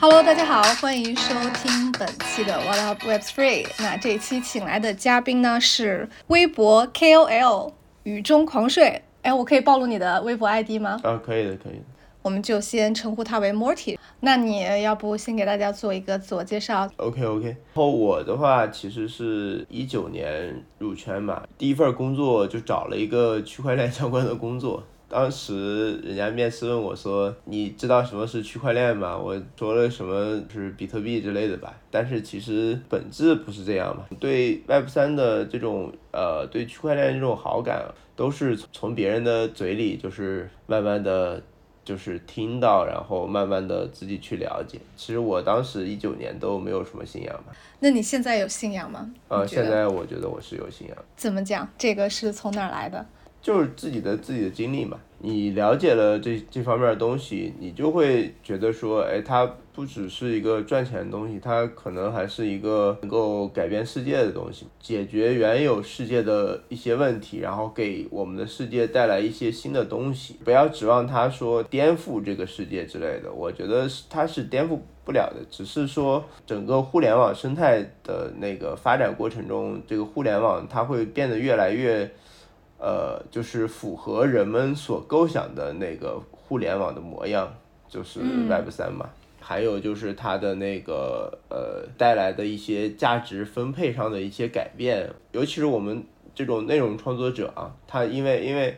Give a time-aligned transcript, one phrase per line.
[0.00, 3.66] Hello，大家好，欢迎收听本期的 What Up Web Three。
[3.80, 7.72] 那这一期请来的嘉宾呢是微博 KOL
[8.04, 9.02] 雨中狂睡。
[9.22, 11.00] 哎，我可以暴露你的微博 ID 吗？
[11.02, 11.82] 啊，可以的，可以的。
[12.22, 13.98] 我们就先称呼他为 Morty。
[14.20, 17.46] 那你要不先给大家做一个自我介绍？OK OK。
[17.48, 24.84] 然后我的话其实是一九年入圈嘛，第一份工作就找了一个区块链相关的工作。
[25.08, 31.74] 当时人家面试问我说：“你知道什么是区块链吗？”我说了什么是比特币之类的吧。
[31.90, 34.04] 但是其实本质不是这样嘛。
[34.20, 37.82] 对 Web 三的这种呃对区块链这种好感，
[38.14, 41.42] 都是从别人的嘴里就是慢慢的
[41.82, 44.78] 就是听到，然后慢慢的自己去了解。
[44.94, 47.52] 其实我当时一九年都没有什么信仰嘛。
[47.80, 49.10] 那你现在有信仰吗？
[49.28, 50.96] 呃，现在我觉得我是有信仰。
[51.16, 51.66] 怎么讲？
[51.78, 53.06] 这个是从哪儿来的？
[53.48, 70.36] 就是自己的自己的经历嘛，你了解了这这方面的东西，你就会觉得说，哎，它不只是一个赚钱的东西，它可能还是一个能够改变世界的东西，解决原有世界的一些问题，然后给我们的世界带来一些新的东西。
[70.44, 82.10] 不要指望它说颠覆这个世界之类的，我觉得它是颠覆不了的，只是说整个互联网生态的那个发展过程中，这个互联网它会变得越来越。
[82.80, 87.52] 呃，就是符合人们所构想的那个互联网的模样，
[87.88, 89.10] 就是 Web 三嘛。
[89.40, 98.76] 还有就是它的那个呃带来的一些价值分配上的一些改变，尤其是我们这种内容创作者啊，他因为因为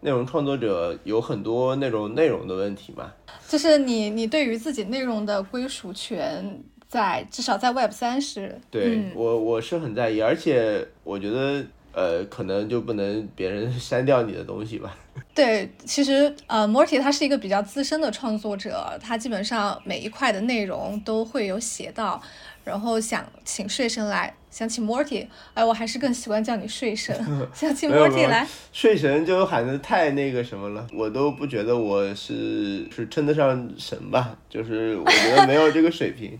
[0.00, 3.12] 内容创作者有很多那种内容的问题嘛。
[3.46, 8.58] 就是你你对于自己内容的归属权，在至少在 Web 三是。
[8.70, 11.62] 对我我是很在意，而且我觉得。
[11.92, 14.96] 呃，可能就不能别人 删掉你的东西吧？
[15.34, 22.20] 对，其实呃，Morty 他是一个比较资深的创作者，他基本上每一块的内容都会有写到。
[22.64, 27.12] 然后想请睡神来，想请 Morty，哎，我还是更习惯叫你睡神，
[27.52, 28.46] 想请 Morty 来。
[28.72, 36.38] 睡神就喊的太那个什么了，我都不觉得我是是称得上神吧，就是我觉得没有这个水平。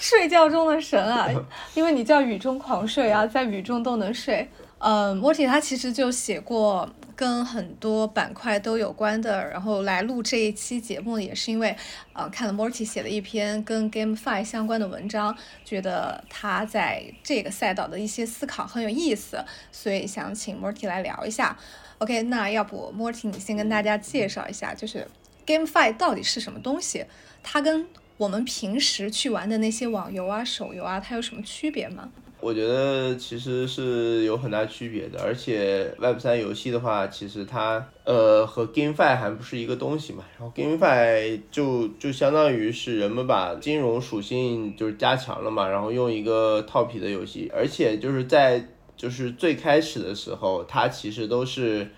[0.00, 1.28] 睡觉中的神啊，
[1.74, 4.48] 因为你叫雨中狂睡啊，在雨中都能睡。
[4.78, 11.76] 呃，Morty 他其实就写过跟很多板块都有关的，然后来录这一期节目也是因为，
[12.12, 21.58] 呃，看了 Morty 写的一篇跟 GameFi 相关的文章，觉得他在这个赛道的一些思考很有意思，所以想请 Morty 来聊一下。
[21.98, 25.04] OK，那要不 Morty 你先跟大家介绍一下，就是
[25.44, 27.04] GameFi 到底是什么东西？
[27.42, 32.08] 它跟我们平时去玩的那些网游啊、手游啊，它有什么区别吗？
[32.40, 40.24] 我觉得其实是有很大区别的，而且 Web 三游戏的话，其实它呃和 GameFi 还不是一个东西嘛。
[40.38, 51.88] 然后 GameFi 就就相当于是人们把金融属性就是加强了嘛，然后用一个套皮的游戏，而且就是在就是最开始的时候，它其实都是。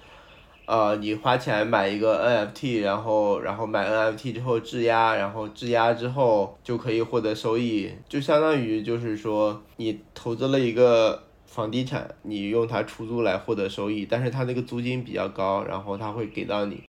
[0.70, 16.84] 呃，你花钱买一个 NFT，然后然后买 NFT 之后质押，然后质押之后就可以获得收益，就相当于就是说你投资了一个房地产，你用它出租来获得收益，但是它那个租金比较高，然后它会给到你。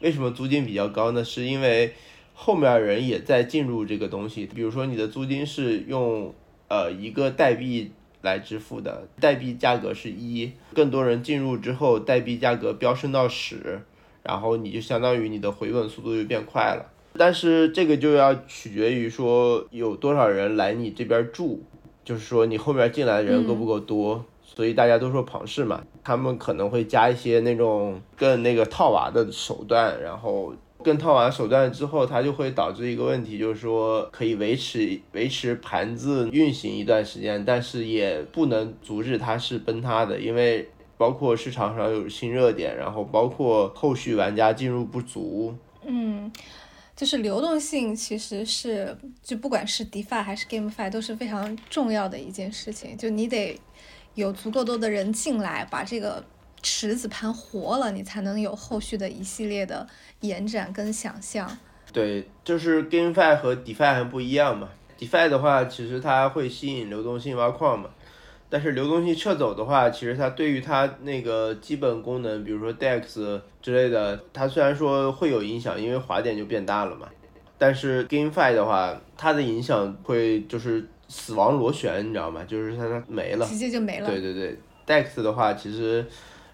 [0.00, 1.22] 为什么租金比较高呢？
[1.22, 1.92] 是因为
[2.32, 6.34] 后面人也在进入这个东西，比如说你的租金是用
[6.68, 7.92] 呃一个代币。
[8.22, 13.80] 来支付的代币价格是一，更多人进入之后，代币价格飙升到十，
[14.22, 16.84] 然后你就相当于你的回本速度就变快了。
[17.16, 21.62] 但是这个就要取决于说有多少人来你这边住，
[22.04, 30.52] 就是说你后面进来的人够不够多，所以大家都说庞氏嘛，他们可能会加一些那种更那个套娃的手段，然后。
[30.82, 45.52] 跟套完手段之后，它就会导致一个问题，就是说可以维持维持盘子运行一段时间，但是也不能阻止它是崩塌的，因为包括市场上有新热点，然后包括后续玩家进入不足。
[45.84, 46.30] 嗯，
[46.94, 53.60] 就是流动性其实是就不管是 DeFi 还是 GameFi 都是非常重要的一件事情，就你得
[54.14, 56.24] 有足够多的人进来把这个。
[56.62, 59.86] 池子盘活了，你才能有后续的一系列的
[60.20, 61.48] 延展跟想象。
[61.92, 64.68] 对，就是 GameFi 和 DeFi 还不一样嘛。
[64.98, 67.88] DeFi 的话，其实它会吸引流动性挖矿嘛。
[68.50, 77.08] 但是流动性撤走的话，其实它对于它那个基本功能，比如说 DEX 之类的，它虽然说会有影响，因为滑点就变大了嘛。
[77.56, 82.44] 但是 GameFi 的话，它的影响会就是死亡螺旋，你知道吗？
[82.44, 84.10] 就是它它没了，直接就没了。
[84.10, 86.04] 对对对，DEX 的话，其实。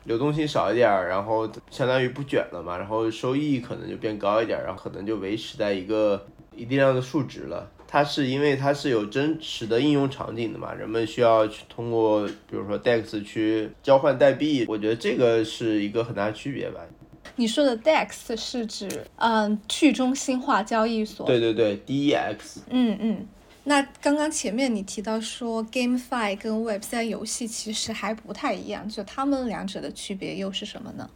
[0.05, 7.71] 流动性少一点儿，然后相当于不卷了嘛，然后收益可能就变高一点儿，然后可能就维持在一个一定量的数值了。
[7.87, 16.81] 它是因为它是有真实的应用场景的嘛，人们需要去通过比如说 DEX 去交换代币，我觉得这个是一个很大区别吧。
[17.37, 21.25] 你说的 DEX 是指嗯去中心化交易所？
[21.27, 22.59] 对对对，DEX。
[22.71, 23.27] 嗯嗯。
[23.67, 31.09] 那刚刚前面你提到说 GameFi 跟 Web3 游戏其实还不太一样，就他们两者的区别又是什么呢？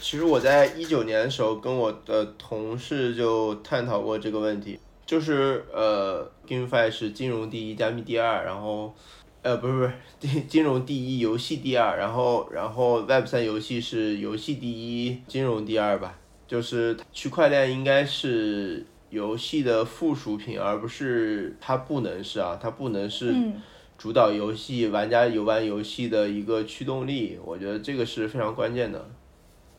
[0.00, 8.94] 其实我在一九年的时候跟我的同事就探讨过这个问题，就是呃，GameFi 是金融第一，加密第二，然后
[9.42, 16.16] 呃不是不是金金融第一，游戏第二，然后然后 Web3 游戏是游戏第一，金融第二吧，
[16.46, 18.86] 就是区块链应该是。
[19.10, 23.34] 游戏的附属品，而不是它不能是啊，它不能是
[23.96, 27.38] 主导游戏玩家游玩游戏的一个驱动力。
[27.44, 29.10] 我觉得这个是非常关键的。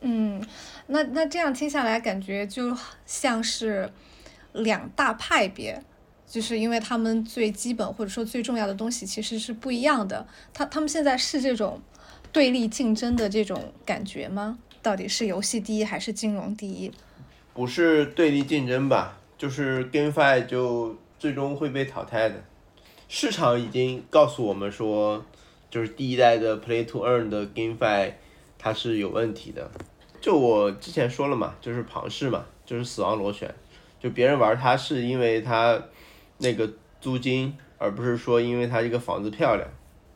[0.01, 0.41] 嗯，
[0.87, 3.89] 那那这样听下来，感觉就像是
[4.53, 5.83] 两大派别，
[6.25, 10.25] 就是因为他们最基本或者说最重要的东西其实是不一样的。
[10.53, 11.81] 他他们现在是这种
[12.31, 14.57] 对立竞争的这种感觉吗？
[14.81, 16.89] 到底是游戏第一还是金融第一？
[17.53, 19.18] 不是对立竞争吧？
[19.39, 22.43] 就是 GameFi 就最终会被淘汰的，
[23.07, 25.23] 市场已经告诉我们说，
[25.69, 28.11] 就是第一代的 Play to Earn 的 GameFi
[28.57, 29.71] 它是有问题的。
[30.19, 33.55] 就我之前说了嘛，就是庞氏嘛，就是死亡螺旋，
[33.97, 35.81] 就别人玩它是因为它
[36.39, 36.69] 那个
[36.99, 39.65] 租金，而不是说因为它这个房子漂亮。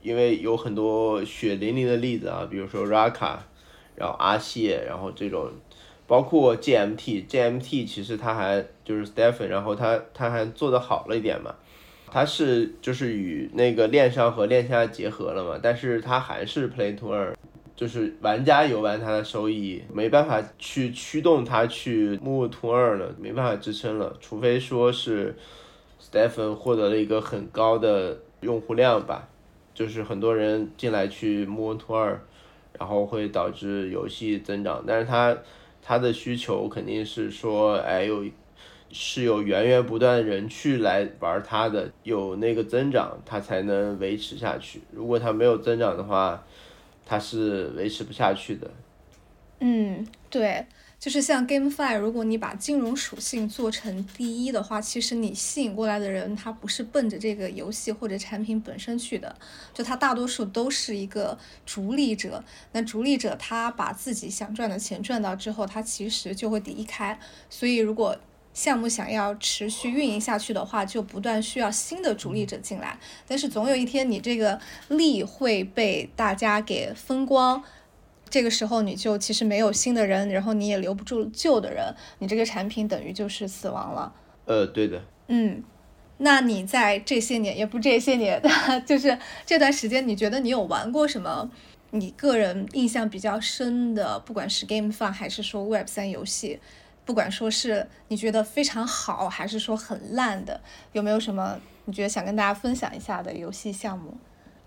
[0.02, 3.38] 因为有很多血淋淋的例子啊，比如说 Raka，
[3.96, 5.50] 然后阿谢，然后这种。
[6.14, 11.56] 包括 GMT，GMT 其实它还就是 Stephen，然后他他还做的好了一点嘛，
[12.06, 17.36] 他是就是与那个链上和链下结合了嘛，但是它还是 Play to 二
[17.76, 25.36] 就是玩家游玩它的收益没办法去驱动它去 Move to 二了，没办法支撑了，除非说是
[26.00, 29.28] Stephen 获得了一个很高的用户量吧，
[29.74, 32.22] 就是很多人进来去 Move to 二
[32.78, 35.36] 然后会导致游戏增长，但是它。
[35.84, 38.24] 他的需求肯定是说，哎，有
[38.92, 44.82] 是有源源不断的人去来玩他的，有那个增长，他才能维持下去。
[44.92, 46.44] 如果他没有增长的话，
[47.06, 48.72] 他是维持不下去的。
[49.60, 50.66] 嗯，对。
[51.04, 59.36] 就是像 GameFi，如果你把金融属性做成第一的话，其实你吸引过来的人，他不是奔着这个游戏或者产品本身去的，
[59.74, 62.42] 就他大多数都是一个逐利者。
[62.72, 67.20] 那逐利者他把自己想赚的钱赚到之后，他其实就会离开。
[67.50, 68.18] 所以如果
[68.54, 72.98] 项目想要持续运营下去的话，就不断需要新的逐利者进来。
[73.28, 74.58] 但是总有一天，你这个
[74.88, 77.62] 利会被大家给分光。
[78.34, 84.12] 这个时候你就其实没有新的人，然后你也留不住旧的人，你这个产品等于就是死亡了。
[84.46, 85.00] 呃，对的。
[85.28, 85.64] 嗯，
[86.18, 88.42] 那你在这些年，也不这些年，
[88.88, 89.16] 就是
[89.46, 91.52] 这段时间，你觉得你有玩过什么？
[91.92, 96.60] 你个人印象比较深的，不管是 Game Fun 还是说 Web 三游戏，
[97.06, 100.60] 不管说是你觉得非常好，还是说很烂的，
[100.94, 104.18] 有没有什么你觉得想跟大家分享一下的游戏项目？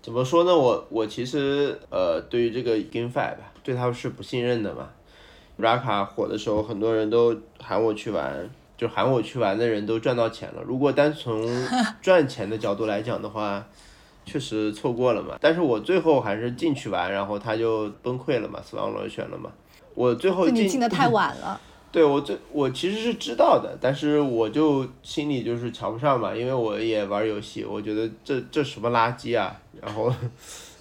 [0.07, 0.57] 怎么说呢？
[0.57, 3.51] 我我其实呃，对于这个 GameFi 吧。
[3.61, 4.87] 对他是不信任的嘛
[5.59, 10.63] ？Raka 火的时候，很多人都喊我去玩，就喊我去玩的人都赚到钱了。
[10.65, 11.45] 如果单从
[12.01, 13.67] 赚钱的角度来讲的话，
[14.23, 15.35] 确实错过了嘛。
[15.41, 19.51] 但是我最后还是进去玩，然后他就崩溃了嘛，死亡螺旋了嘛。
[19.93, 21.59] 我最后进进的太晚了。
[21.91, 30.13] 对我最我其实是知道的，但是我就心里就是瞧不上嘛，因为我也玩游戏，我觉得这这什么垃圾啊，然后。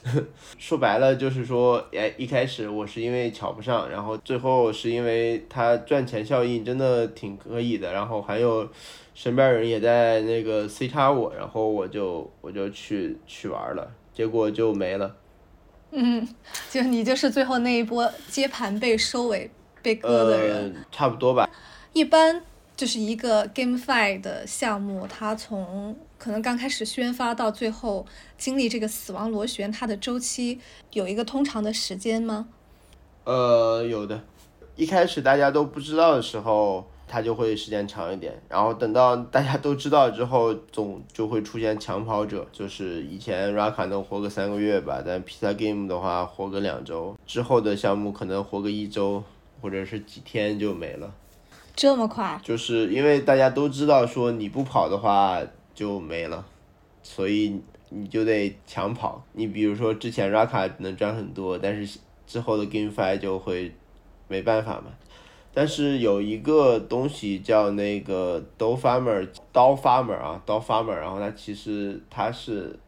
[0.56, 8.68] 说白了就是说，哎，一开始我是因为瞧不上，然后最后是因为它赚钱效应真的挺可以的，然后还有
[9.14, 15.16] 身边人也在那个 C 叉我，然后我就我就去去玩了，结果就没了。
[15.90, 16.24] 嗯，
[16.70, 19.50] 就你就是最后那一波接盘被收尾
[19.86, 21.48] 被割的人，差不多吧。
[21.92, 22.42] 一般
[22.76, 28.04] 就是一个 GameFi 的项目，它从可能刚开始宣发到最后
[28.36, 30.58] 经历这个死亡螺旋，它的周期
[30.90, 32.48] 有一个通常的时间吗？
[33.22, 34.20] 呃，有的。
[34.74, 38.42] 一开始大家都不知道的时候，它就会时间长一点。
[38.48, 42.44] 然后等到大家都知道之后，总就会出现抢跑者。
[42.50, 49.22] 就是以前 Raka 能活个三个月吧，但 Pizza Game 的话活个两周，之后的项目可能活个一周
[49.60, 51.14] 或者是几天就没了。
[51.74, 52.40] 这么快？
[52.42, 55.40] 就是因为大家都知道说你不跑的话。
[55.76, 56.42] 就没了，
[57.02, 57.60] 所以
[57.90, 59.22] 你就得抢跑。
[59.34, 63.70] 你比如说之前 Raka 能赚很多，但是之后的 GameFi 就会
[64.26, 64.86] 没办法嘛。
[65.52, 72.78] 但是有一个东西叫那个 Do Farmer 刀 Farmer 啊，刀 Farmer，然后它其实它是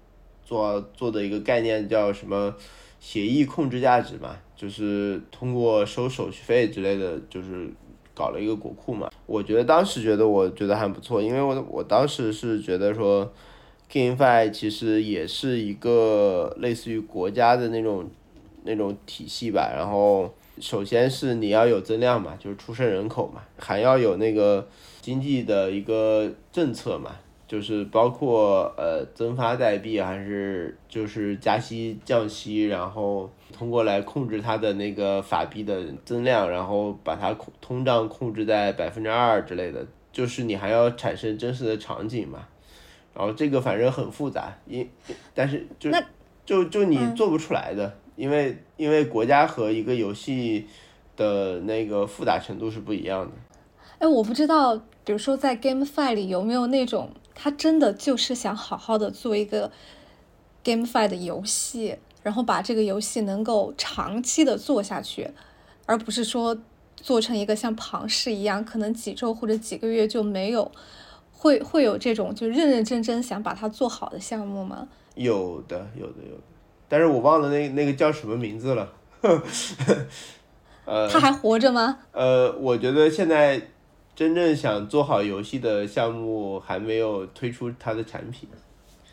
[0.43, 2.55] 做做的一个概念叫什么
[3.01, 7.71] 协议控制价值嘛，就是通过收手续费之类的，就是
[8.15, 9.11] 搞了一个国库嘛。
[9.27, 13.33] 我觉得当时觉得我觉得还不错，因为我我当时是觉得说
[13.91, 18.09] GameFi 其实也是一个类似于国家的那种
[18.65, 20.33] 那种体系吧，然后。
[20.61, 24.67] 首先是你要有增量嘛，就是出生人口嘛，还要有那个
[25.01, 27.13] 经济的一个政策嘛，
[27.49, 42.47] 就是包括呃增发代币还是就是加息降息，然后通过来控制它的那个法币的增量，然后把它控通胀控制在百分之二之类的，就是你还要产生真实的场景嘛，
[43.15, 44.89] 然后这个反正很复杂，因
[45.35, 45.91] 但是就
[46.45, 47.99] 就就你做不出来的。
[48.15, 50.67] 因为因为国家和一个游戏
[51.17, 53.31] 的那个复杂程度是不一样的。
[54.01, 57.09] 哎，我不知道，比如说在 GameFi 里有没有那种
[57.41, 59.71] 他真的就是想好好的做一个
[60.65, 65.31] GameFi 的游戏，然后把这个游戏能够长期的做下去，
[65.87, 66.59] 而不是说
[66.97, 70.73] 做成一个像庞氏一样，可能几周或者几个月就没有，
[71.31, 74.89] 会会有这种就认认真真想把它做好的项目吗？
[75.15, 76.43] 有的，有的，有的。
[76.89, 78.93] 但是我忘了那那个叫什么名字了，
[80.85, 81.99] 呃，他还活着吗？
[82.13, 83.71] 呃，我觉得现在
[84.19, 88.49] 真正想做好游戏的项目还没有推出它的产品，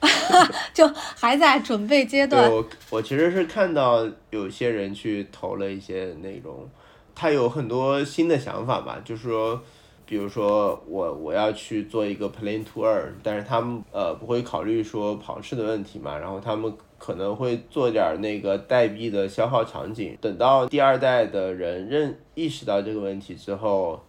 [0.73, 2.51] 就还在准备阶段。
[2.51, 6.67] 我我其实是看到有些人去投了一些那种，
[7.13, 9.61] 他有很多新的想法吧，就是说，
[10.07, 16.73] 比如说我我要去做一个 Play to Earn，但是他们呃不会考虑说跑势的问题嘛，然后他们。
[16.97, 24.01] 可能会做点那个代币的消耗场景，等到第二代的人认意识到这个问题之后，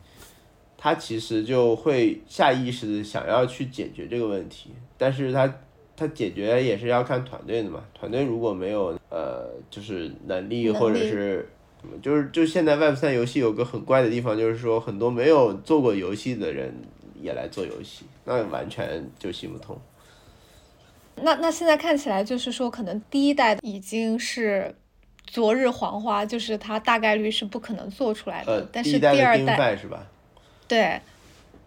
[0.79, 5.53] 他其实就会下意识的想要去解决这个问题，但是他
[5.97, 11.49] 他解决也是要看团队的嘛，团队如果没有呃就是能力或者是
[12.03, 16.75] 就是就现在 Web 三游戏有个很怪的地方，就是说很多没有做过游戏的人
[17.21, 19.79] 也来做游戏，那完全就行不通。
[21.23, 24.75] 那那现在看起来就是说，可能第一代已经是
[25.25, 28.69] 昨日黄花，就是它大概率是不可能做出来的。
[28.71, 30.07] 但是第二代是吧？
[30.69, 31.01] 对，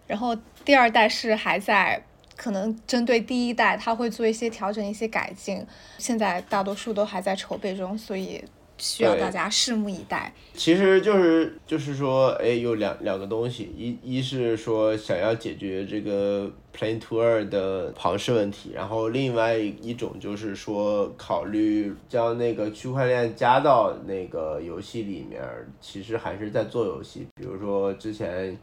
[0.06, 2.02] 然后第二代是还在
[2.36, 5.66] 可能针对第一代，他会做一些调整、一些改进。
[5.98, 8.42] 现在大多数都还在筹备中，所以。
[8.82, 10.32] 需要大家拭目以待。
[10.54, 25.42] 其实就是就是说，哎，有两两个东西，一一是说想要解决这个 Play to Earn 的庞氏问题，然后另外一种就是说考虑将那个区块链加到那个游戏里面。
[25.78, 28.56] 其实还是在做游戏，比如说之前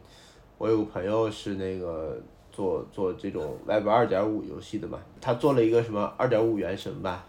[0.58, 7.24] 我有个朋友是那个做做这种 Web 二点五游戏的嘛，他做了一个什么二点五原神吧。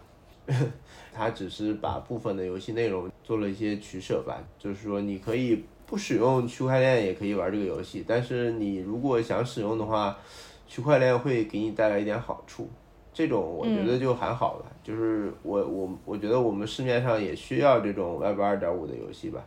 [1.14, 10.18] 他只是把部分的游戏内容做了一些取舍吧，就是说你可以不使用区块链也可以玩这个游戏，但是你如果想使用的话，
[10.66, 12.68] 区块链会给你带来一点好处，
[13.12, 14.66] 这种我觉得就还好了。
[14.82, 19.44] 就是我我我觉得我们市面上也需要这种 Web 二点五的游戏吧。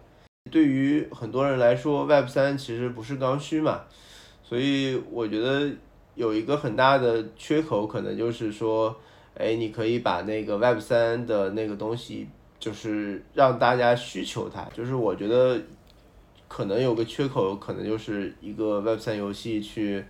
[0.53, 3.81] 对于很多人来说，Web 三其实不是刚需嘛，
[4.43, 5.71] 所以我觉得
[6.13, 8.95] 有一个很大的缺口，可能就是说。
[9.35, 12.27] 哎，你可以把那个 Web 三的那个东西，
[12.59, 14.61] 就是让大家需求它。
[14.75, 15.59] 就是我觉得
[16.47, 20.05] 可能有个缺口，可能就是一个 Web 三游戏去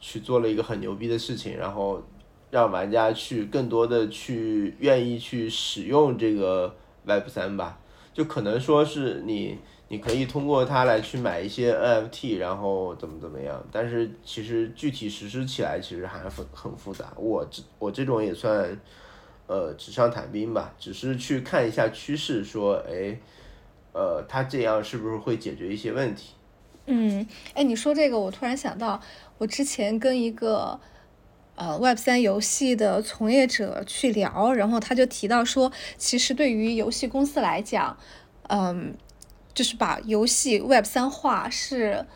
[0.00, 2.02] 去做了一个很牛逼的事情，然后
[2.50, 7.78] 让玩家去更多的去愿意去使用这个 Web 三吧。
[8.18, 9.58] 就可能说是你。
[9.90, 17.10] 你可以通过它来去买一些 NFT，然后怎么怎么样，但是其实具体实施起来其实还很很复杂。
[17.16, 18.78] 我这我这种也算，
[19.46, 23.18] 呃，纸上谈兵吧，只是去看一下趋势，说，哎，
[23.94, 26.34] 呃，它这样是不是会解决一些问题？
[26.84, 29.00] 嗯，哎，你说这个，我突然想到，
[29.38, 30.78] 我之前跟一个
[31.58, 37.98] 呃 Web 三游戏的从业者去聊，然后他就提到说，其实对于游戏公司来讲，
[38.48, 38.94] 嗯。
[39.54, 42.06] 就是把游戏 Web 三化是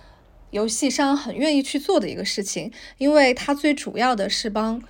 [0.53, 4.81] 游戏商很愿意去做的一个事情，因为它最主要的是帮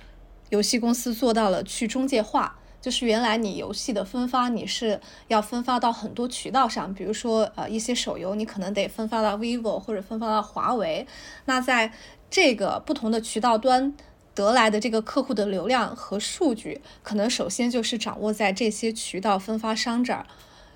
[0.49, 2.59] 游戏公司做到了去中介化。
[2.79, 11.07] 就是原来你游戏的分发你是要分发到很多渠道上，比如说呃一些手游你可能得分发到 vivo 或者分发到华为，
[11.45, 11.91] 那在
[12.29, 13.95] 这个不同的渠道端
[14.35, 20.25] 得来的这个客户的流量和数据，可能首先就是掌握在这些渠道分发商这儿。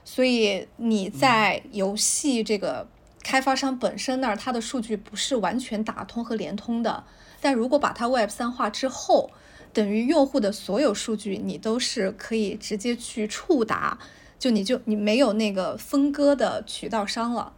[0.03, 2.87] 所以你在游戏这个
[3.23, 7.03] 开发商本身那儿它的数据不是完全打通和连通的，
[7.41, 9.29] 但如果把它 Web 三化之后，
[9.73, 13.97] 等于用户的所有数据你都是可以直接去触达，
[14.39, 17.51] 就你就你没有那个分割的渠道商了。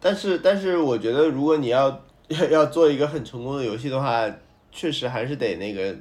[0.00, 4.28] 但是但是我觉得如果你要要 要做一个很成功的游戏的话，
[4.70, 5.96] 确实还是得那个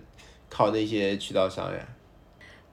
[0.50, 1.88] 靠那些渠道商呀。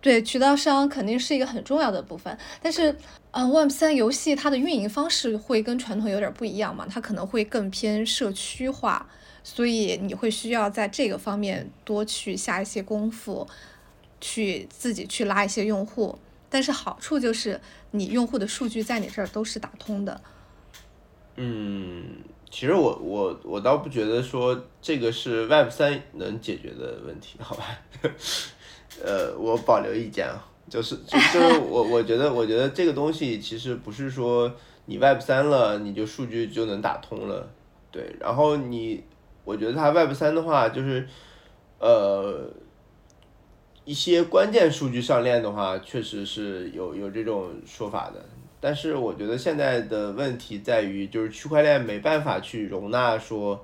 [0.00, 2.94] 对，渠道商肯定是一个很重要的部分，但是，
[3.30, 9.08] 嗯，Web 三游戏它的运营方式会跟传统有点不一样嘛，它可能会更偏社区化，
[9.42, 13.48] 所以你会需要在这个方面多去下一些功夫，
[14.20, 16.18] 去自己去拉一些用户。
[16.50, 17.58] 但是好处就是
[17.92, 20.20] 你用户的数据在你这儿都是打通的。
[21.36, 22.18] 嗯，
[22.54, 27.64] 其实我我我倒不觉得说这个是 Web 三能解决的问题，好吧？
[29.04, 34.48] 呃，我保留意见啊，就是就是我我觉得我觉得这个东西其实不是说
[34.86, 37.50] 你 Web 三了你就数据就能打通了，
[37.90, 39.02] 对，然后你
[39.44, 41.08] 我觉得它 Web 三的话就是
[41.80, 42.48] 呃
[43.84, 48.24] 一些关键数据上链的话，确实是有有这种说法的，
[48.64, 53.62] 但是我觉得现在的问题在于就是区块链没办法去容纳说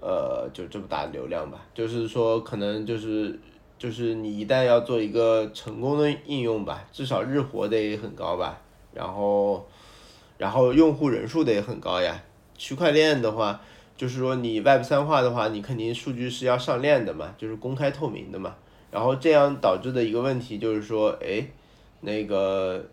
[0.00, 3.38] 呃就这么大的流量吧，就是说可能就是。
[3.78, 8.60] 就是你一旦要做一个成功的应用吧，至少日活得很高吧，
[8.92, 9.64] 然后，
[10.36, 12.20] 然后用户人数得很高呀。
[12.56, 13.60] 区块链的话，
[13.96, 18.56] 就是说你 Web 三化的话，你肯定数据是要上链的嘛，就是公开透明的嘛。
[18.90, 21.46] 然后这样导致的一个问题就是说，哎，
[22.00, 22.84] 那个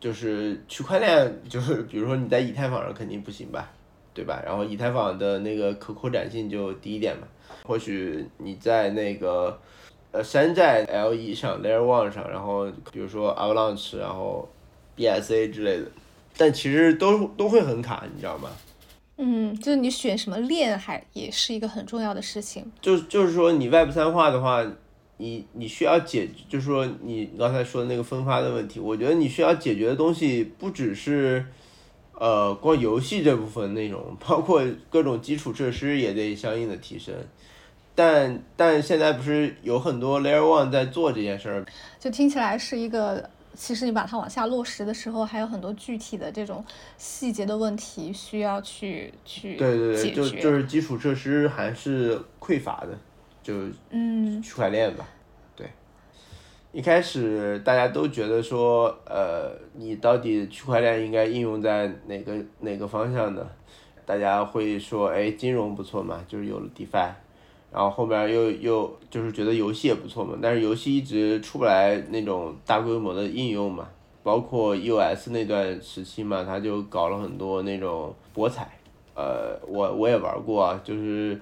[0.00, 3.70] 就是区块链，就是 比如说你在以太坊上肯定不行吧，
[4.12, 4.42] 对吧？
[4.44, 7.26] 然后以太坊的那个可扩展性就低一点嘛。
[7.64, 9.58] 或许你在那个。
[10.16, 14.48] 呃，山寨 LE 上 Layer One 上，然后比如说 Avalanche，然后
[14.96, 15.86] BSA 之类的，
[16.36, 18.48] 但其实都都会很卡，你知道吗？
[19.16, 22.64] 嗯，就是你选什么链还也是一个很重要的事情。
[22.80, 24.64] 就就是说你 Web 三化的话，
[25.16, 31.44] 你你需要解，就是说你刚才说的那个分发的问题，我觉得你需要解决的东西不只是
[32.18, 37.14] 呃光游戏这部分内容，包括各种基础设施也得相应的提升。
[37.94, 41.64] 但但现在不是有很多 Layer One 在做这件事儿，
[42.00, 46.64] 就听起来是一个，其实你把它往下落实的时候，还有很多具体的这种
[46.98, 52.98] 细节的问题需要去去对对对，就就是基础设施还是匮乏的，
[53.44, 53.54] 就
[53.90, 55.06] 嗯区块链吧，
[55.54, 55.68] 对，
[56.72, 63.46] 一开始大家都觉得说，呃，你到底区块链应该应用在哪个哪个方向呢？
[64.04, 67.12] 大家会说，哎，金融不错嘛，就是有了 DeFi。
[67.72, 73.88] 然后后面又又就是觉得游戏也不错嘛，但是游戏一直出不来那种大规模的应用嘛，
[74.22, 78.68] 包括 EOS 那段时期嘛，他就搞了很多那种博彩，
[79.16, 81.40] 呃，我我也玩过啊，就是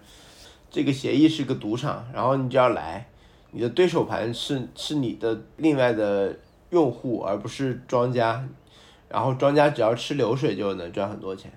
[0.72, 3.06] 这个协议是个赌场，然后你就要来，
[3.50, 6.34] 你的对手盘是是你的另外的
[6.70, 8.42] 用户，而不是庄家，
[9.10, 11.52] 然后庄家只要吃流水就能赚很多钱。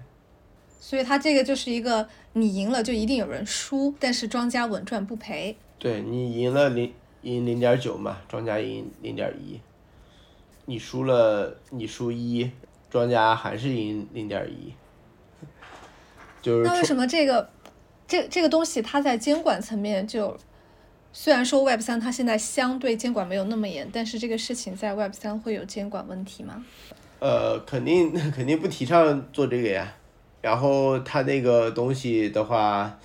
[0.78, 5.56] 所以它这个就是一个，你赢了就一定有人输，但是庄家稳赚不赔。
[5.80, 9.60] 对你赢了零赢零点九嘛，庄家赢零点一。
[10.66, 12.52] 你输了你输一，
[12.90, 14.74] 庄家还是赢零点一。
[16.42, 17.50] 就是那为什么这个
[18.08, 20.38] 这这个东西它在监管层面就，
[21.12, 26.64] 虽然说 Web 三它现在相对监管没有那么严，但是这个事情在 Web 三会有监管问题吗？
[27.20, 29.94] 呃，肯定肯定不提倡做这个呀。
[30.42, 33.00] 然后他那个东西的话，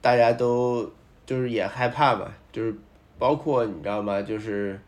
[0.00, 0.90] 大家都
[1.24, 2.74] 就是也害怕嘛，就是
[3.16, 4.20] 包括你知道吗？
[4.20, 4.80] 就是，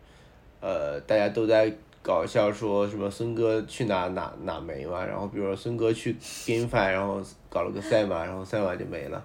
[0.61, 1.73] 呃，大家都在
[2.03, 9.25] 搞笑说什么孙哥去哪哪哪没嘛，然后比如说孙哥去 GameFi，然后搞了个赛马，然后赛马就没了，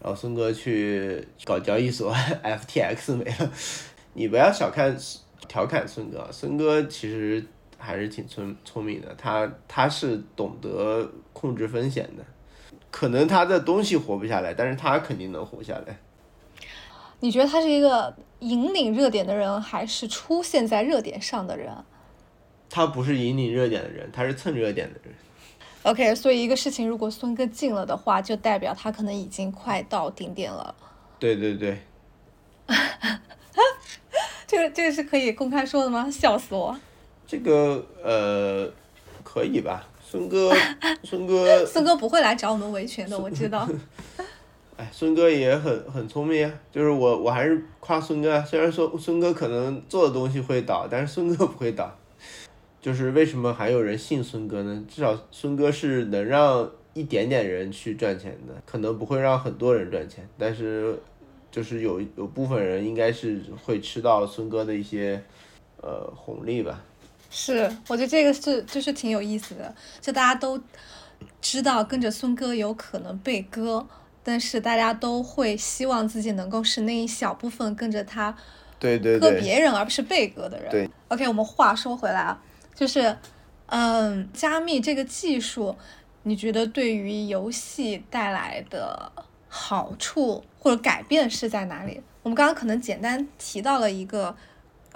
[0.00, 3.50] 然后孙哥去搞交易所 FTX 没了，
[4.14, 4.96] 你不要小看
[5.46, 7.44] 调侃孙哥，孙哥其实。
[7.80, 12.24] 还是挺聪聪明的，他他是懂得控制风险的，
[12.90, 15.96] 可能他的东西活不下来，但是他肯定能活下来。
[17.20, 21.72] 你觉得他是一个引领热点的人，还是出现在热点上的人？
[22.68, 25.14] 他不是引领热点的人，他是蹭热点的人。
[25.88, 30.74] OK，所以一个事情，如果孙哥进了的话，就代表他可能已经快到顶点了。
[31.18, 31.78] 对对对。
[34.46, 36.10] 这个这个是可以公开说的吗？
[36.10, 36.78] 笑死我！
[37.26, 38.70] 这个呃，
[39.24, 39.86] 可以吧？
[40.02, 40.52] 孙哥，
[41.02, 43.66] 孙哥，孙哥不会来找我们维权的，我知道。
[44.76, 51.96] 哎，孙哥也很很聪明啊，就是我我还是夸孙哥，虽然说孙哥可能做的东西会倒，但是孙哥不会倒。
[52.80, 54.84] 就是为什么还有人信孙哥呢？
[54.88, 60.98] 至少孙哥是能让一点点人去赚钱的，可能不会让很多人赚钱，但是
[61.50, 65.22] 就是有有部分人应该是会吃到孙哥的一些
[65.82, 66.82] 呃红利吧。
[67.30, 70.58] 是，我觉得这个是就是挺有意思的，就大家都
[71.42, 73.86] 知道跟着孙哥有可能被割，
[74.22, 78.34] 但是大家都会希望自己能够是那一小部分跟着他
[78.78, 80.70] 对对对割别人而不是被割的人。
[80.70, 82.42] 对 OK，我们话说回来啊，
[82.78, 83.18] 就是
[83.66, 85.74] 嗯，加密这个技术，
[86.22, 89.10] 你觉得对于游戏带来的
[89.48, 92.00] 好处或者改变是在哪里？
[92.22, 94.36] 我们刚刚可能简单提到了一个。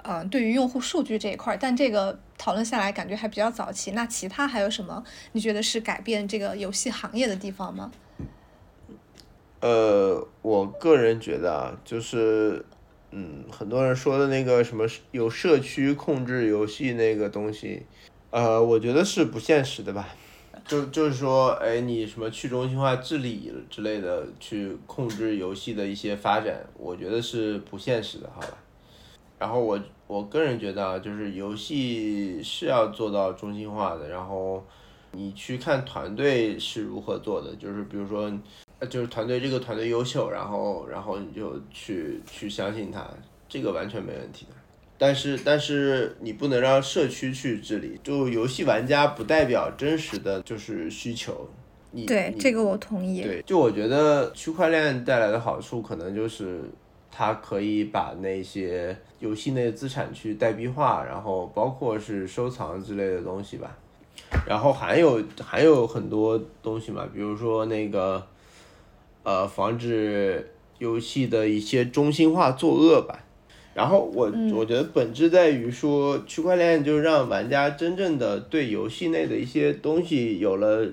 [0.05, 3.91] 嗯，对于用户数据这一块，但这个讨论下来感觉还比较早期。
[3.91, 7.89] 那其他还有什么你觉得是改变这个游戏行业的地方吗？
[9.61, 12.65] 呃，我个人觉得啊，就是
[13.15, 17.85] 嗯，很多人说的那个什么有社区控制游戏那个东西，
[18.31, 20.09] 呃，我觉得是不现实的吧。
[20.65, 28.57] 就就是说，哎，你什么去中心化治理之类的去控制游戏的一些发展，我觉得是不现实的，好吧？
[29.37, 34.09] 然后我我个人觉得啊，就是游戏是要做到中心化的。
[34.09, 34.65] 然后
[35.11, 38.31] 你去看团队是如何做的，就是比如说，
[38.85, 43.07] 就是团队这个团队优秀，然后然后你就去去相信他，
[43.47, 44.55] 这个完全没问题的。
[44.97, 51.49] 但是但是你不能让社区去治理，就游戏玩家不代表真实的就是需求。
[51.91, 53.21] 你对这个我同意。
[53.21, 56.61] 对，就我觉得区块链带来的好处可能就是。
[57.15, 63.77] 它可以把那些游戏内的资产去代币化，然后包括是收藏之类的东西吧，
[64.47, 68.25] 然后还有还有很多东西嘛，比如说那个，
[69.23, 73.25] 呃，防止游戏的一些中心化作恶吧。
[73.73, 80.87] 然后我我觉得本质在于说，区块链就让玩家真正的对游戏内的一些东西有了，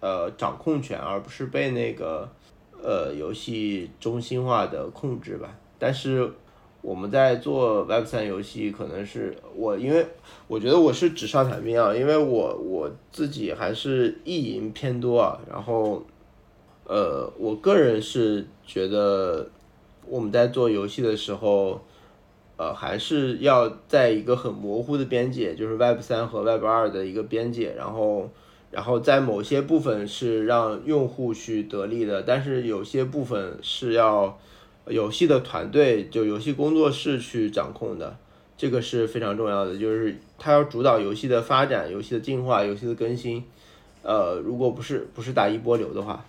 [0.00, 2.28] 呃，掌控权，而不是被那个。
[2.82, 6.30] 呃，游戏中心化的控制吧，但是
[6.82, 10.06] 我们在做 Web 三游戏，可能是我，因为
[10.46, 16.04] 我觉得我是纸上谈兵啊，因为我我自己还是意淫偏多啊，然后，
[16.86, 19.48] 呃，我个人是觉得
[20.06, 21.80] 我们在做游戏的时候，
[22.56, 28.30] 呃，还是要在一个很模糊的边界，就是 Web 三和 Web 二的一个边界，然后。
[28.68, 34.38] 然后在某些部分是让用户去得利的，但是有些部分是要
[34.88, 38.18] 游戏的团队，就游戏工作室去掌控的，
[38.58, 43.42] 这个是非常重要的，就是他要主导游戏的发展、游戏的进化、游戏的更新。
[44.02, 46.22] 呃，如果不是不是打一波流的话，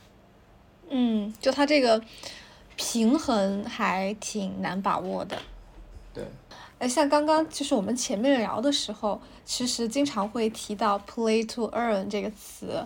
[0.90, 2.02] 嗯，就他这个
[2.76, 5.38] 平衡还挺难把握的。
[6.14, 6.24] 对。
[6.80, 12.86] 哎，像刚刚就是我们前面聊的时候，其实经常会提到 “play to earn” 这个词，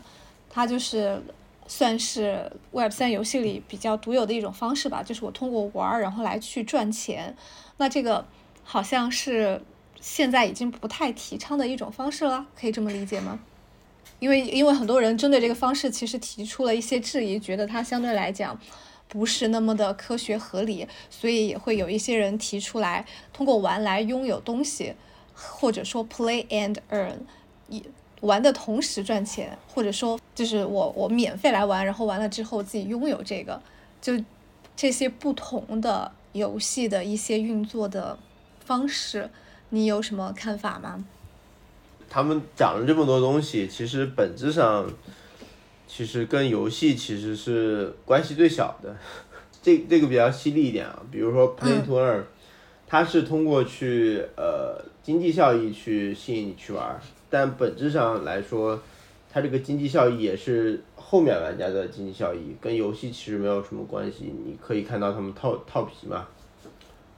[0.50, 1.22] 它就是
[1.68, 7.36] 算是 Web 三游戏里比较独有的一种方式吧，就是我通过玩儿然后来去赚钱。
[7.78, 8.26] 那这个
[8.64, 9.62] 好像是
[10.00, 13.40] 现在已经不太提倡的一种方式了，可以这么理解吗？
[14.22, 18.58] 因为因为很多人针对这个方式其实提出了一些质疑，觉得它相对来讲。
[19.08, 24.94] 不是那么的科学合理，所以也会有一些人提出来，通过玩来拥有东西，
[25.34, 27.18] 或者说 play and earn，
[27.68, 27.84] 以
[28.22, 33.62] 玩的同时赚钱，或者说就是我我免费来玩，然后完了之后自己拥有这个，
[34.00, 34.14] 就
[34.78, 38.18] 这些不同的游戏的一些运作的
[38.64, 39.30] 方式，
[39.72, 41.04] 你有什么看法吗？
[42.12, 44.86] 他们讲了这么多东西，其实本质上。
[45.94, 48.96] 其实跟游戏其实是关系最小的，
[49.62, 52.24] 这这个比较犀利一点啊，比如说 Play to Earn，
[52.88, 56.98] 它是通过去呃经济效益去吸引你去玩，
[57.30, 58.82] 但本质上来说，
[59.30, 64.34] 它这个经济效益也是后面玩家的经济效益，跟游戏其实没有什么关系。
[64.46, 66.26] 你可以看到他们套套皮嘛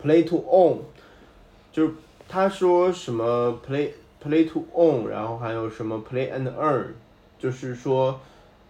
[0.01, 0.79] ，Play to Own，
[1.71, 1.93] 就是
[2.27, 3.91] 他说什么 Play
[4.23, 6.87] Play to Own，然后还有什么 Play and Earn，
[7.37, 8.19] 就是说。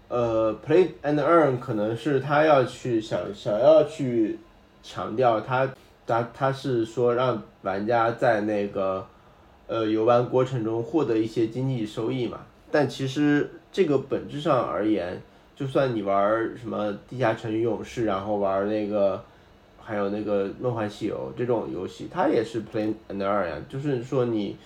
[0.09, 4.37] 呃，play and earn 可能是他要去想想要去
[4.83, 5.67] 强调他
[6.05, 9.07] 他他是说让玩家在那个
[9.65, 15.19] 呃游玩过程中获得一些经济收益嘛，但其实这个本质上而言，
[15.55, 19.23] 就算你玩什么地下城与勇士，然后玩那个
[19.81, 24.57] 还有那个梦幻西游这种游戏，它也是 play and earn 呀，就是说你。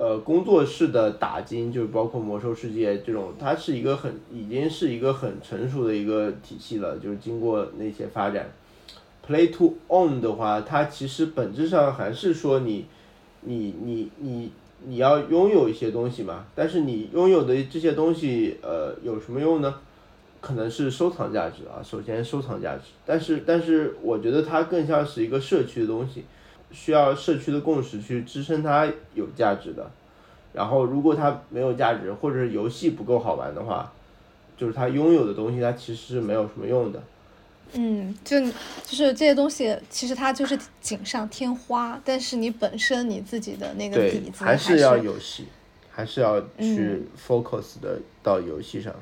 [0.00, 8.50] 呃，工作室的打金就是包括魔兽世界这种，它是一个很已经是一个很成熟的一个体系了，就是经过那些发展。
[9.28, 12.86] Play to own 的话，它其实本质上还是说你，
[13.42, 14.50] 你你你
[14.86, 19.74] 你要拥有一些东西嘛，但是你拥有的这些东西，呃，有什么用呢？
[20.40, 26.24] 可能是收藏价值啊，首先收藏价值，但是但是我觉得它更像是一个社区的东西，
[26.72, 29.90] 需要社区的共识去支撑它有价值的。
[30.52, 33.92] 然后如果它没有价值，或者是游戏不够好玩的话，
[34.56, 37.02] 就是它拥有的东西它其实是没有什么用的。
[37.74, 38.50] 嗯，就就
[38.96, 45.46] 是这些东西，其实它就是锦上添花，但是你本身你自己的那个底子还是要游戏，
[45.88, 48.92] 还是要去 focus 的到游戏上。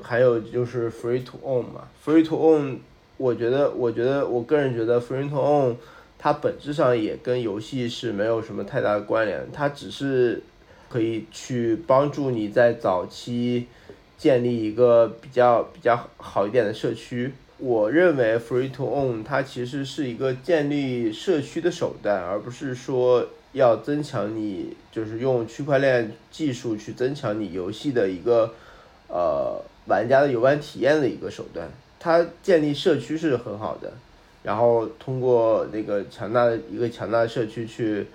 [0.00, 2.78] 还有就是 free to own 嘛，free to own，
[3.16, 5.74] 我觉得，我觉得，我个人觉得 free to own，
[6.18, 10.42] 它本质上也跟游戏是没有什么太大的关联，它只是
[10.88, 13.66] 可以去帮助你在早期
[14.18, 17.32] 建立一个比较比较好一点的社区。
[17.58, 28.54] 我认为 free to own 它其实是一个建立社区的手段，而不是说要增强你，就是用区块链技术去增强你游戏的一个
[29.08, 29.60] 呃。
[29.88, 33.92] 玩家的游玩体验的一个手段，它建立社区是很好的，
[34.46, 38.06] 然后通过那个强大的一个强大的社区去，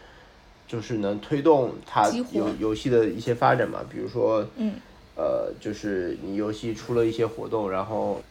[0.65, 3.81] 就是能推动它游游戏的一些发展嘛。
[3.91, 4.75] 比如说，嗯，
[5.17, 8.21] 呃，就是你游戏出了一些活动，然后，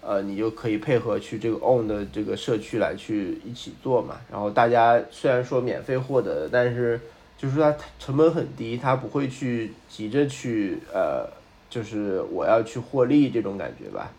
[0.00, 4.20] 呃，你就可以配合去这个 own 的这个社区来去一起做嘛。
[4.30, 7.00] 然后大家虽然说免费获得，但是
[7.36, 11.28] 就是它成本很低，它不会去急着去呃。
[11.68, 14.12] 就是我要去获利这种感觉吧，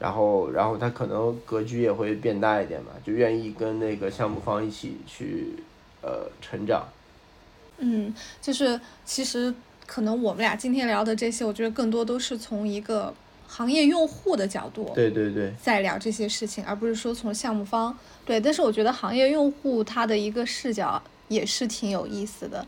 [0.00, 5.54] 然后，然后他可能格局也会变大一点吧，就愿意跟那个项目方一起去
[6.02, 6.88] 呃成长。
[7.78, 9.54] 嗯，就是其实
[9.86, 13.14] 可能我们俩今天聊的这些，我觉得更多都是从一个
[13.46, 17.96] 行业用户的角度，对对对，在聊这些事情，而不是说从项目方。
[18.24, 22.66] 对，但是我觉得行业用户他的一个视角也是挺有意思的，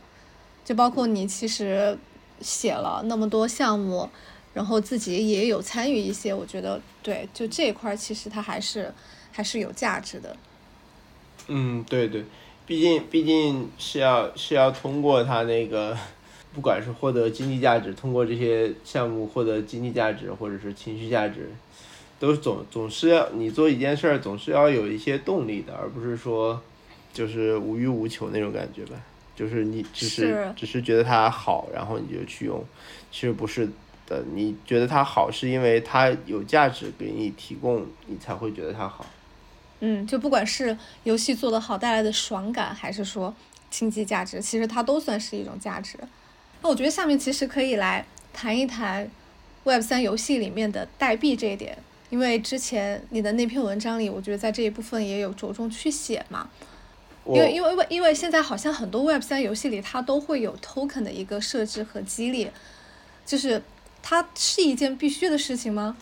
[0.64, 1.98] 就包括你其实。
[2.40, 4.10] 写了那么多项目，
[4.54, 8.92] 然后自己也有参与一些，我觉得对，就这一块其实它还是
[9.32, 10.36] 还是有价值的。
[11.48, 12.24] 嗯，对对，
[12.66, 15.96] 毕竟毕竟是要是要通过它那个，
[16.54, 21.50] 不管是获得经济价值，通过这些项目获得经济价值或者是情绪价值，
[22.20, 26.60] 都总总是要你做一件事儿总是要有一些动力的，而不是说
[27.12, 29.00] 就是无欲无求那种感觉吧。
[29.34, 32.62] 就是你只是只是觉得它好，然后你就去用，
[33.10, 33.66] 其实不是
[34.12, 34.22] 的。
[34.34, 39.06] 你觉得它好，是因为它有价值给你提供，你才会觉得它好。
[39.80, 43.34] 嗯，就不管是游戏做得好带来的爽感，还是说
[43.70, 45.98] 经济价值，其实它都算是一种价值。
[46.60, 49.10] 那我觉得下面其实可以来谈一谈
[49.64, 51.76] Web 三游戏里面的代币这一点，
[52.10, 56.48] 因为之前你的那篇文章里，我觉得在这一部分也有着重去写嘛。
[57.24, 62.48] 因为因为为因为现在好像很多 Web 三游戏里它都会有 token 的一个设置和激励，
[63.24, 63.62] 就是
[64.02, 65.96] 它是一件必须的事情吗？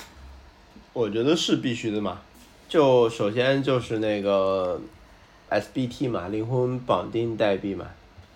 [0.92, 2.20] 我觉得是必须的嘛。
[2.68, 4.80] 就首先就是那个
[5.50, 7.86] SBT 嘛，灵魂绑定代币嘛，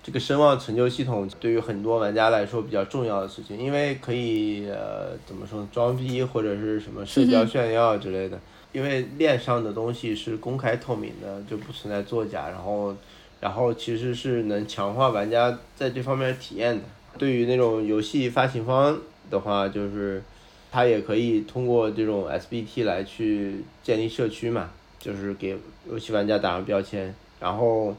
[0.02, 8.38] 这个声望成就系统对于很多玩家来说比较重要的事情，因为可以呃怎么说装逼或者是什么社交炫耀之类的。
[8.74, 12.92] 因为链上的东西是公开透明的，就不存在作假，然后，
[13.40, 16.82] 然后其实是能强化玩家在这方面体验的。
[17.16, 18.98] 对于那种游戏发行方
[19.30, 20.22] 的话，就是
[20.70, 25.56] 他也可以通过这种 SBT 来去建立社区嘛，就是给
[25.88, 27.96] 游戏玩家打上标签，然后，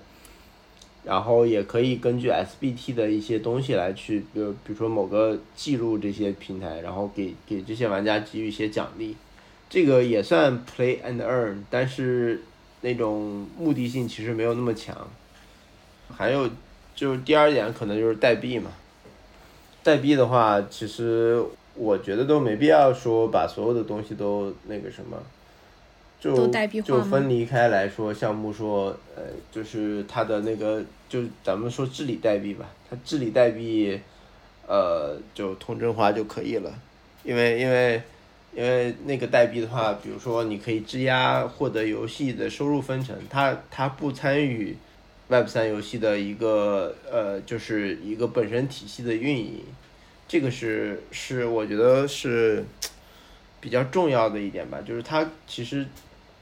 [1.04, 9.16] 然后也可以根据 SBT 的一些东西来去，比如比如说某个记录这些平台，然后给给这些玩家给予一些奖励。
[9.68, 12.42] 这个也算 play and earn，但是
[12.82, 14.96] 那种目的性其实没有那么强。
[16.16, 16.50] 还有
[16.96, 18.72] 就是第二点，可能就是代币嘛。
[19.86, 21.40] 代币的话，其实
[21.76, 25.16] 我觉得都没必要说把所有的东西都那个什么，
[26.20, 26.48] 就
[26.82, 29.22] 就分离开来说，项目说，呃，
[29.52, 34.02] 就是它的那个，就咱们说治理代币吧，它治理代币，
[34.68, 36.74] 呃，就通证化就可以了，
[37.24, 38.02] 因为因为。
[38.58, 44.74] 因为那个代币的话，比如说你可以质押获得游戏的收入分成，它它不参与
[45.28, 49.64] Web 三游戏的一个呃，就是一个本身体系的运营，
[50.28, 52.64] 这个是是我觉得是
[53.60, 55.86] 比较重要的一点吧，就是它其实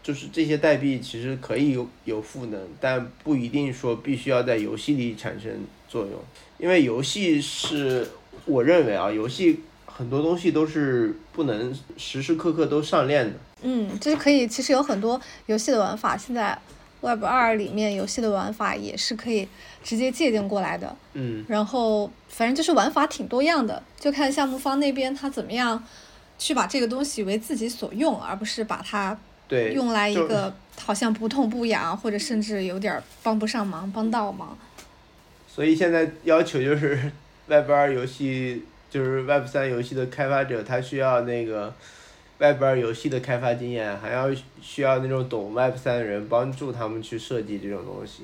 [0.02, 5.52] 就是这些代币其实可以有有赋能，但不一定说必须要在游戏里产生
[5.88, 6.20] 作用，
[6.58, 8.08] 因为游戏是
[8.46, 9.62] 我认为啊，游戏。
[9.96, 13.34] 很多东西都是不能时时刻刻都上链的。
[13.62, 16.58] 嗯，就是可以，其实有很多游戏的玩法，现在
[17.04, 19.48] Web 二里面游戏的玩法也是可以
[19.84, 20.96] 直接借鉴过来的。
[21.14, 25.84] 嗯，然后反正就是玩法挺多样的，就看项目方那边他怎么样
[26.40, 34.58] 去把这个东西为自己所用，而不是把它对，用来一个好像不痛不痒，或者甚至有点儿帮不上忙、帮倒忙。
[35.48, 37.12] 所以现在要求就是
[37.48, 41.74] Web 二游戏，就是 Web 三游戏的开发者，他需要那个
[42.44, 44.30] Web 二游戏的开发经验，还要
[44.62, 48.24] 需要那种懂 Web 三的人帮助他们去设计这种东西，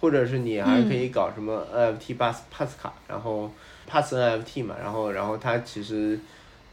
[0.00, 3.50] 或者是你还可以搞什么 NFT Pass Pass 卡，然后
[3.88, 6.16] Pass NFT 嘛，然后然后它其实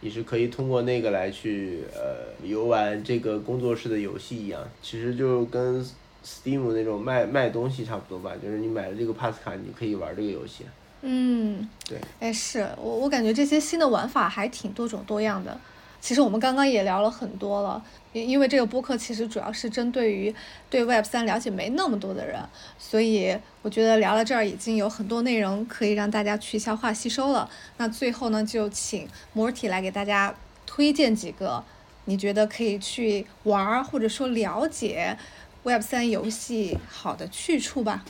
[0.01, 5.84] 你是可以通过那个来去呃游玩这个工作室的游戏一样，其实就跟
[6.23, 10.63] Steam 那种卖卖东西差不多吧，就是你买了这个 Pass 卡，你可以玩这个游戏。
[11.01, 15.60] 嗯，对，哎，是我我感觉这些新的玩法还挺多种多样的。
[16.04, 20.36] 其实我们刚刚也聊了很多了，因因为这个播客其实主要是针对于
[20.70, 22.38] 对 Web 三了解没那么多的人，
[22.78, 27.50] 所以我觉得聊到这儿已经有很多内容可以让大家去消化吸收了。
[27.78, 30.36] 那最后呢，就请 Morty 来给大家
[30.66, 31.63] 推荐几个
[32.04, 35.18] 你觉得可以去玩儿或者说了解
[35.63, 38.04] Web 三游戏好的去处吧。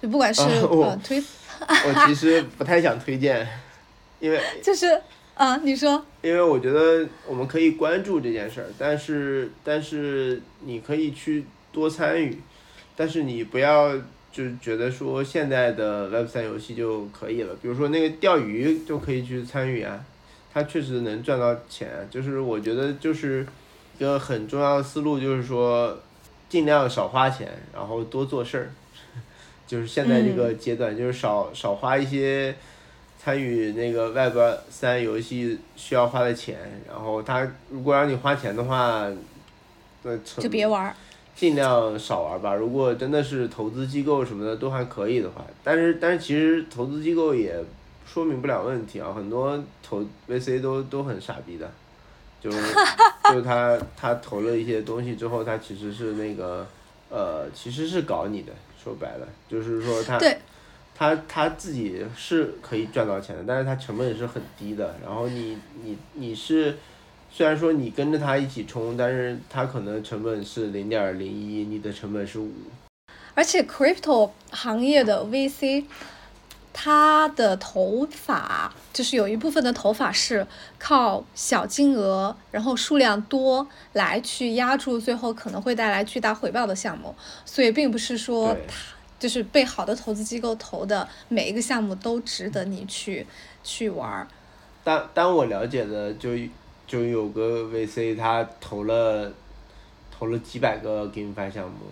[0.00, 1.22] 就不管是、啊呃推，
[1.60, 3.46] 我其实不太想推荐，
[4.18, 4.98] 因为 就是
[5.38, 12.36] 啊，你说，因为我觉得我们可以关注这件事儿，但是但是你可以去多参与，
[12.96, 13.96] 但是你不要
[14.32, 20.04] 就觉得说现在的 Web 三游戏就可以了，比如说那个钓鱼就可以去参与啊，
[20.52, 23.46] 它确实能赚到钱，就是我觉得就是
[23.96, 25.96] 一个很重要的思路，就是说
[26.48, 28.70] 尽量少花钱，然后多做事儿，
[29.68, 32.56] 就是现在这个阶段，就是少少花一些。
[33.18, 34.36] 参与那个 Web
[34.70, 36.56] 三游戏需要花的钱，
[36.88, 39.06] 然后他如果让你花钱的话，
[40.02, 40.94] 那就别玩儿。
[41.34, 42.54] 尽量少玩吧。
[42.54, 47.54] 如果真的是投资机构什么的都还可以的话，但是但是其实投资机构也
[48.06, 51.70] 说明不了问题啊，很多投 VC 都都很傻逼的，
[52.40, 52.58] 就是
[53.30, 56.66] 就是他他投了一些东西之后，他其实是那个
[57.08, 58.52] 呃其实是搞你的，
[58.82, 60.36] 说白了就是说他对
[60.98, 64.96] 他他自己是可以赚到钱的，但是他成本是很低的。
[65.00, 66.76] 然后你你你是，
[67.30, 72.52] 虽然说你跟着他一起冲，但是他可能成本是零点零一，你的成本是五。
[73.34, 75.84] 而且 crypto 行业的 VC，
[76.72, 80.44] 它的投法就是有一部分的投法是
[80.80, 88.74] 靠小金额，然后数量多来去压住最后可能会带来巨大回报的项目，所以并不是说对它
[89.18, 93.26] 就是被好的投资机构投的每一个项目都值得你去
[93.64, 94.28] 去玩儿。
[94.84, 96.30] 当当我了解的就
[96.86, 99.32] 就有个 VC 他投了
[100.10, 101.86] 投了几百个 GameFi 项目，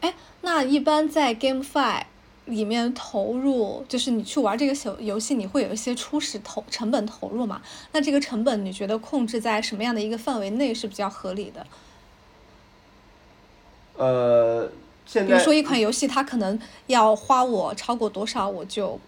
[0.00, 2.02] 哎那一般在 GameFi
[2.44, 7.60] 里面投入，就是你去玩这个小游戏，你会有一些初始投成本投入嘛？
[7.92, 11.66] 那这个成本你觉得控制在什么样的一个范围内是比较合理的？
[13.96, 14.70] 呃，
[15.08, 19.00] 现在比如说一款游戏，它可能要花我超过多少，我就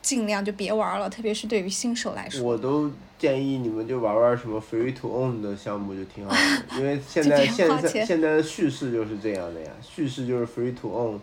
[0.00, 2.44] 尽量就别玩了，特别是对于新手来说。
[2.44, 11.18] 我都建议你们就玩玩什么 free to own 的项目就挺好的， 因为现在现在现在的叙事就是这样的呀，叙事就是 free to own，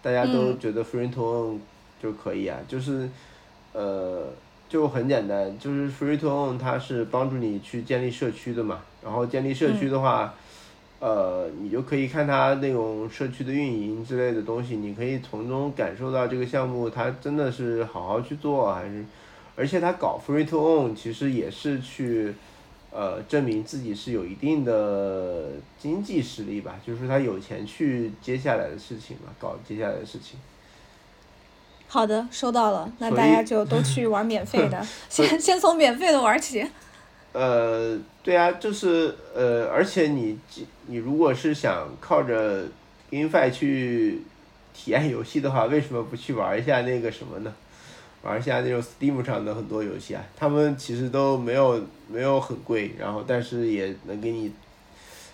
[0.00, 1.58] 大家都嗯觉得 free to own
[2.00, 3.10] 就可以啊，就是
[3.72, 4.28] 呃
[4.68, 10.32] 就很简单，就是 free to own 它是帮助你去建立社区的嘛，然后建立社区的话。
[11.04, 19.04] 呃，你就可以看它那种社区的运营之类的东西，你可以从中感受到这个项目它真的是好好去做，还是，
[19.54, 22.34] 而且它搞 free to own 其实也是去，
[22.90, 30.38] 呃，证明自己是有一定的经济实力吧，就是他有钱去接下来的事情嘛，搞接下来的事情。
[31.86, 36.66] 好的，收到了，那大家就都去玩免费的， 先先从免费的玩起。
[37.34, 40.38] 呃，对啊，就是呃，而且你
[40.86, 42.64] 你如果是想靠着
[43.10, 44.22] GameFi 去
[44.72, 47.52] 体验游戏的话，为什么不去玩一下那个什么呢？
[48.22, 54.50] 玩一下那种 Steam 上的很多游戏啊，他们其实都没有没有很贵，然后但是也能给你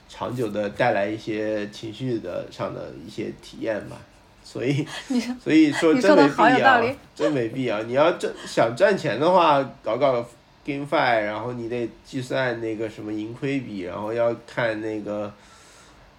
[0.08, 3.96] 长久的带来一些情绪的上的一些体验吧。
[4.42, 4.84] 所以
[5.38, 7.82] 所以说真没必要，真没必要。
[7.84, 10.26] 你要挣想赚钱的话，搞搞
[10.66, 15.32] GameFi，然后你得计算那个什么盈亏比，然后要看那个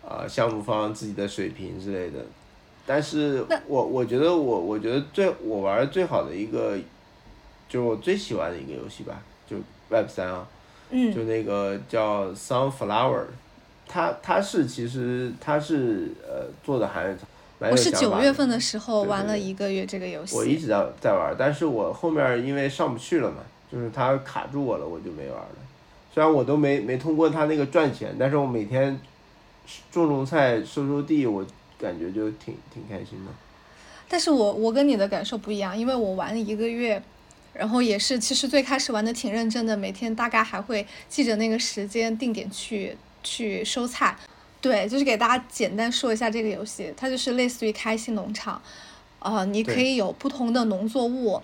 [0.03, 2.19] 啊、项目方自己的水平之类的。
[2.85, 6.75] 但是我我觉得我我觉得最我玩的最好的一个，
[7.69, 9.55] 就是我最喜欢的一个游戏吧，就
[9.89, 10.47] Web 三啊，
[10.89, 13.25] 嗯就那个叫 Sunflower，
[13.87, 17.15] 它它是其实它是呃做的还
[17.59, 20.35] 蛮有我是九月份的时候玩了一个月这个游戏。
[20.35, 25.55] 我一直在在玩，但是我后面因为上不去了嘛，就是它卡住我了，我就没玩了。
[26.13, 28.99] 虽然我都没没通过它那个赚钱，但是我每天
[29.91, 31.45] 种种菜、收收地，我
[31.79, 33.31] 感觉就挺挺开心的。
[34.09, 37.01] 但是我我跟你的感受不一样，因为我玩了一个月，
[37.53, 44.17] 然后也是其实最开始玩的挺认真的，每天大概还会记着那个时间定点去去收菜。
[44.59, 48.61] 对，就是给大家简单说一下这个游戏，它就是类似于开心农场，
[49.19, 51.41] 呃，你可以有不同的农作物，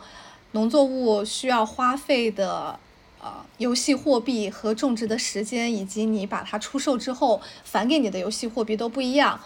[0.52, 2.80] 农作物需要花费的
[3.22, 9.40] 呃游戏货币和种植的时间，以及你把它出售之后返给你的游戏货币都不一样。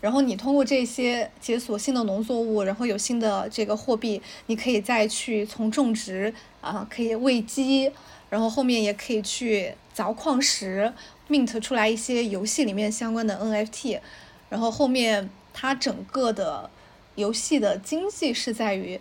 [0.00, 7.90] 然后你通过这些解锁新的农作物，然后有新的这个货币，你可以再去从种植啊、可以喂鸡，
[8.28, 10.92] 然后后面也可以去凿矿石
[11.30, 14.00] ，mint 出来一些游戏里面相关的 NFT，
[14.50, 16.68] 然后后面它整个的
[17.14, 19.00] 游戏的经济是在于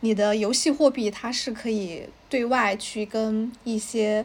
[0.00, 4.24] 你的游戏货币，它是可以对外去跟一些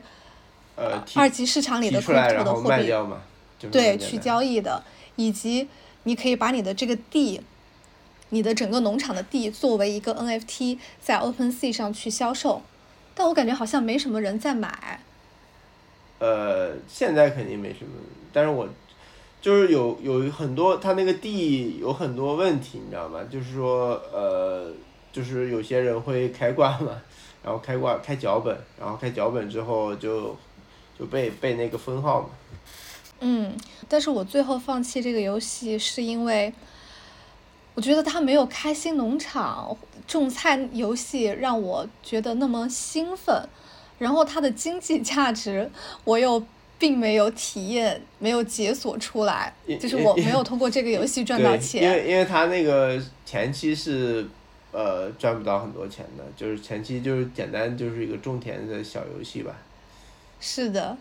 [0.76, 4.84] 呃，二级市场里的提出来 crypto 然后的货币对去交易的，
[5.16, 5.68] 以及
[6.04, 7.42] 你可以把你的这个地，
[8.30, 12.62] 你的整个农场的地作为一个 NFT 在 OpenSea 上去销售，
[13.14, 15.02] 但我感觉好像没什么人在买。
[16.20, 17.92] 呃，现在肯定没什么，
[18.32, 18.68] 但是我
[19.42, 23.20] 就是有有很多，他那个地有很多问题，你知道吗？
[23.32, 24.72] 就是说，呃，
[25.16, 26.92] 就是有些人会开挂嘛，
[27.42, 30.36] 然后开挂开脚本，然后开脚本之后就
[31.00, 32.30] 就被被那个封号嘛。
[33.22, 33.56] 嗯，
[33.88, 36.54] 但是我最后放弃这个游戏是因为，
[37.76, 43.48] 我觉得它没有开心农场种菜游戏让我觉得那么兴奋，
[43.98, 45.72] 然后它的经济价值
[46.04, 46.46] 我又
[46.78, 51.90] 并没有体验，没有解锁出来，就是我没有通过这个游戏赚到对，因钱。
[51.90, 54.28] 为因为它那个前期是
[54.76, 59.56] 呃赚不到很多钱的，就是前期就是简单就是一个种田的小游戏吧。
[60.42, 60.98] 是的，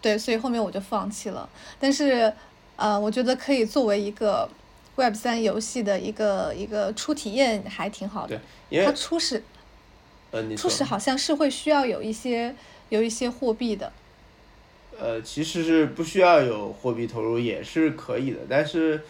[0.00, 1.48] 对，所以后面我就放弃了。
[1.80, 2.32] 但是，
[2.76, 4.48] 呃，我觉得可以作为一个
[4.94, 8.40] Web 三游戏的一个一个初体验，还挺好的对。
[8.70, 9.42] 因为它初始
[10.30, 12.54] 呃你初始好像是会需要有一些
[12.90, 13.92] 有一些货币的。
[14.96, 19.02] 呃，其实是不需要有货币投入也是可以的，但是，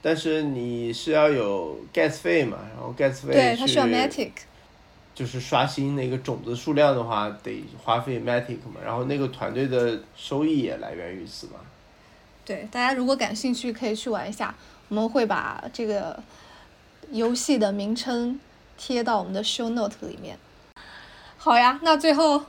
[0.00, 4.30] 但是你是要有 gas 费嘛，然后 gas 费对，它需要 Matic。
[5.14, 11.54] 就是刷新那个种子数量的话，得花费 matic 嘛，然后那个团队的收益也来源于此嘛。
[12.44, 14.54] 对，大家如果感兴趣可以去玩一下，
[14.88, 16.22] 我们会把这个
[17.10, 18.38] 游戏的名称
[18.76, 20.38] 贴到我们的 show note 里面。
[21.36, 22.44] 好呀，那最后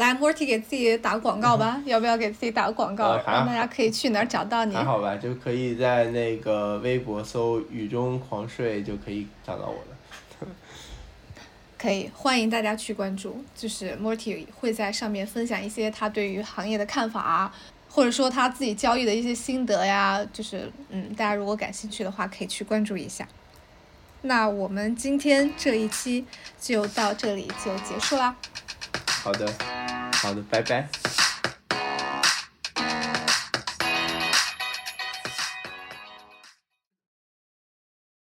[0.00, 4.82] 来 Morty 给自己打个广告吧，要不要给自己打个广告，让大家可以去哪儿找到你还？
[4.82, 10.48] 好吧，就可以在那个微博搜“雨中狂睡”就可以找到我了。
[11.76, 17.54] 可以，欢迎大家去关注，就是 Morty 会在上面分享一些他对于行业的看法啊，
[17.90, 23.28] 或者说他自己交易的一些心得呀，就是嗯，大家如果感兴趣的话，可以去关注一下。
[24.22, 26.24] 那我们今天这一期
[26.58, 28.34] 就到这里就结束啦。
[29.22, 29.46] 好的，
[30.14, 31.29] 好的，拜拜。